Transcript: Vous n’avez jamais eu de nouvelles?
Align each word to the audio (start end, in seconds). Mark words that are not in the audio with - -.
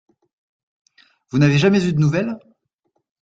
Vous 1.29 1.37
n’avez 1.37 1.59
jamais 1.59 1.85
eu 1.85 1.93
de 1.93 1.99
nouvelles? 1.99 2.39